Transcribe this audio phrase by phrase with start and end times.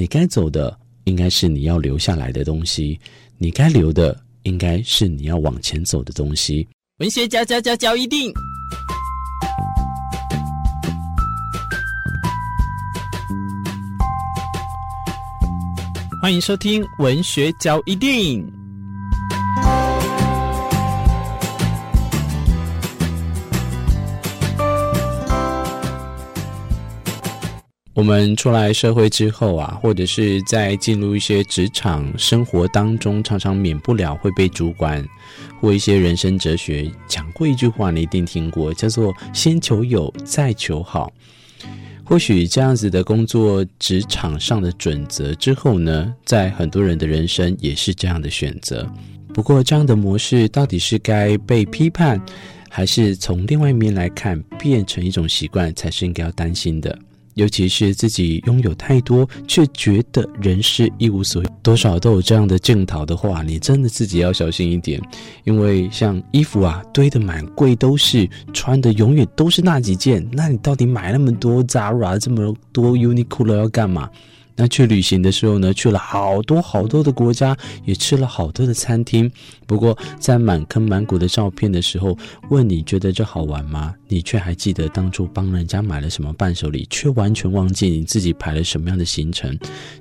[0.00, 2.96] 你该走的应该是你要留下来的东西，
[3.36, 6.68] 你该留的应该是你要往前走的东西。
[6.98, 8.32] 文学家家家教一定，
[16.22, 18.57] 欢迎收听文学交一定。
[27.98, 35.04] 我们出来社会之后啊，或者是在进入一些职场生活当中，常常免不了会被主管
[35.60, 41.12] 或一些人生哲学讲过一句话，你一定听过，叫做“先求有，再求好”。
[42.06, 48.88] 或许这样子的工作职场上的准则之后呢，在很多人的人生也是这样的选择。
[49.34, 52.24] 不过，这样的模式到底是该被批判，
[52.70, 56.96] 还是从另外一面来看，变成一种习惯，才是应该要担心的。
[57.38, 65.00] 尤其是自己拥有太多，却觉得人是一无所有，多少都有这样的镜头的话，你真的自己要小心一点。
[65.44, 74.10] 因为像衣服啊，堆得满柜都是，穿的永远都是那几件，那你到底买那么多 Zara 这么多 Uniqlo 要干嘛？
[74.60, 79.30] 那去旅行的时候呢，去了好多好多的国家，也吃了好多的餐厅。
[79.68, 82.18] 不过在满坑满谷的照片的时候，
[82.50, 83.94] 问你觉得这好玩吗？
[84.08, 89.56] 你却还记得当初帮人家买了什么伴手礼，却完全忘记你自己排了什么样的行程。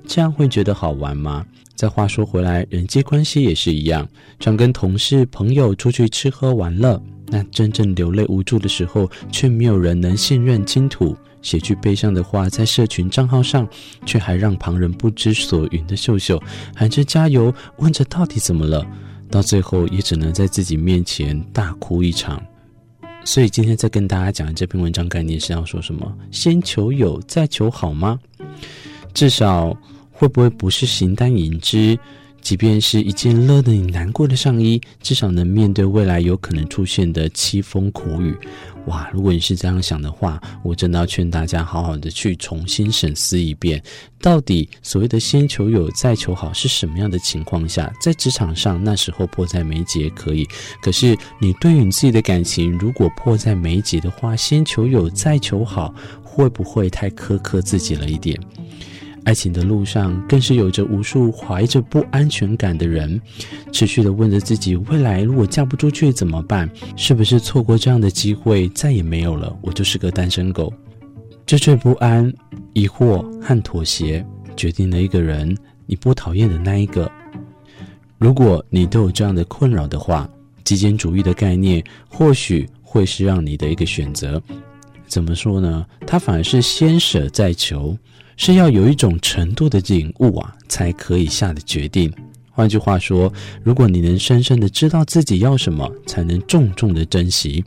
[0.07, 1.45] 这样会觉得好玩吗？
[1.75, 11.15] 再话说回来，人际关系也是一样，常跟同事朋友出去吃喝玩乐，那真正流泪无助的时候，却没有人能信任倾吐。
[11.41, 13.65] 写句悲伤的话在社群账号上，
[14.05, 16.41] 却还让旁人不知所云的秀秀
[16.75, 18.85] 喊着加油，问着到底怎么了，
[19.29, 22.41] 到最后也只能在自己面前大哭一场。
[23.23, 26.11] 所以今天在跟大家讲这篇文章概念是要说什么？
[26.31, 28.19] 先求有，再求好吗？
[29.13, 29.77] 至少
[30.11, 31.97] 会不会不是形单影只？
[32.47, 38.33] 即便是一件勒得你难过的上衣，至少能面对未来有可能出现的凄风苦雨。
[38.85, 43.83] 哇，如果你是这样想的话，我真的要劝大家好好的去重新审思一遍，
[44.21, 50.47] 到底所谓的先求有再求好是什么样的情况下，在职场上那时候迫在眉睫可以，
[50.81, 58.39] 可是你对于你自己的感情，如果迫在眉睫的话，先求有再求好，会不会太苛刻自己了一点？
[59.27, 63.21] 爱情的路上，更是有着无数怀着不安全感的人，
[63.73, 66.69] 持续的问着自己：未来如果嫁不出去怎么办？
[66.95, 69.53] 是不是错过这样的机会再也没有了？
[69.61, 70.71] 我就是个单身狗。
[71.45, 72.33] 惴惴不安、
[72.71, 75.53] 疑惑和妥协，决定了一个人
[75.85, 77.11] 你不讨厌的那一个。
[78.17, 80.25] 如果你都有这样的困扰的话，
[80.63, 84.41] 极简主义的概念或许会是让你的一个选择。
[85.05, 85.85] 怎么说呢？
[86.05, 87.93] 它反而是先舍再求。
[88.37, 92.09] 是要有一种程度的领悟啊，才可以下的决定。
[92.51, 93.31] 换句话说，
[93.63, 97.65] 如果你能深深的知道自己要什么，才能重重的珍惜。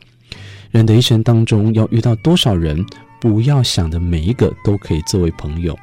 [0.70, 2.84] 人的一生当中要遇到多少人，
[3.20, 5.76] 不要想的每一个都可以作为朋友。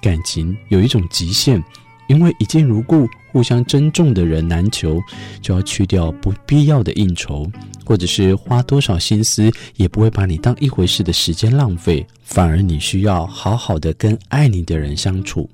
[0.00, 1.62] 感情有一种极限，
[2.08, 5.00] 因为一见如故、互相珍重的人难求，
[5.40, 7.50] 就要去掉不必要的应酬。
[7.84, 15.48] 或者是花多少心思也不会把你当一回事的时间浪费，反而你需要好好的跟爱你的人相处。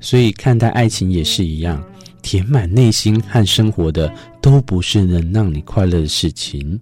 [0.00, 1.82] 所以看待爱情也是一样，
[2.22, 6.80] 填满内心和生活的都不是能让你快乐的事情。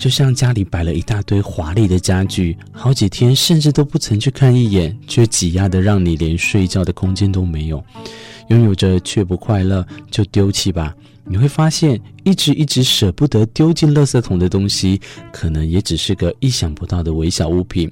[0.00, 7.84] 就像家里摆了一大堆华丽的家具，好几天甚至都不曾去看一眼，却挤压的让你连睡觉的空间都没有。
[8.48, 10.96] 拥有着却不快乐，就丢弃吧。
[11.22, 14.98] 你会发现，一直一直舍不得丢进垃圾桶的东西，
[15.30, 17.88] 可能也只是个意想不到的微小物品，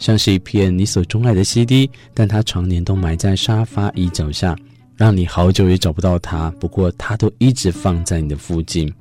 [0.00, 4.56] 像是一片你所钟爱的 CD，但它常年都埋在沙发椅脚下，
[4.96, 6.50] 让你好久也找不到它。
[6.58, 8.92] 不过，它都一直放在你的附近。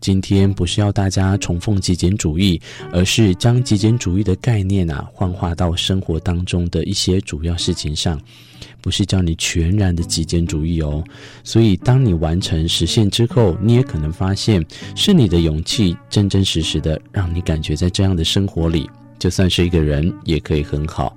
[0.00, 2.60] 今天不是要大家崇奉极简主义，
[2.92, 8.20] 而是将极简主义的概念啊，幻化到生活当中的一些主要事情上。
[8.80, 11.02] 不是叫你全然的极简主义哦，
[11.42, 18.88] 所以当你完成实现之后，你也可能发现是你的勇气真真实实的让你感觉在这样的生活里，
[19.18, 21.16] 就算是一个人也可以很好。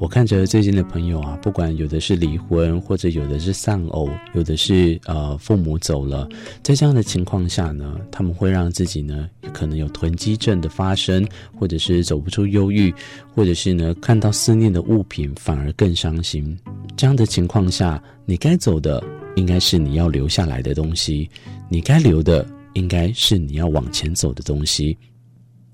[0.00, 6.26] 我看着最近的朋友啊，不管有的是离婚，或者有的是丧偶，有的是呃父母走了，
[6.62, 12.90] 在这样的情况下呢，他们会让自己呢可能有囤积症的发生，或者是走不出忧郁，
[13.34, 16.58] 或者是呢看到思念的物品反而更伤心。
[16.96, 19.04] 这样的情况下，你该走的
[19.36, 21.28] 应该是你要留下来的东西，
[21.68, 24.96] 你该留的应该是你要往前走的东西。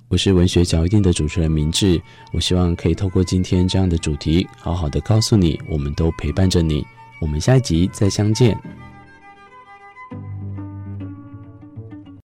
[0.08, 2.00] 我是文学角一定的主持人明志，
[2.32, 6.86] 我希望可以透过今天这样的主题，好好的告诉你，我们都陪伴着你。
[7.20, 8.56] 我们下一集再相见。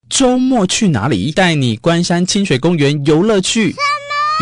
[0.09, 1.33] 周末去哪里？
[1.33, 3.75] 带你关山清水公园游乐去。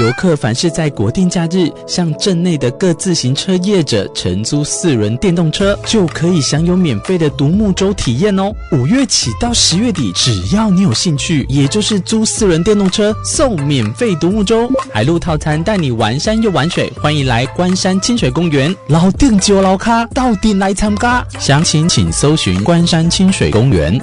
[0.01, 8.51] 游客凡是在国定假日向镇内的各自行车业者承租四轮电动车，就可以享有免费的独木舟体验哦。
[8.73, 16.91] 五月起到十月底，只要你有兴趣，也就是租四轮电动车送免费独木舟、海陆套餐，带你玩山又玩水。
[17.03, 21.23] 欢迎来关山清水公园，老店就老咖，到底来参加。
[21.39, 24.01] 详情请搜寻关山清水公园。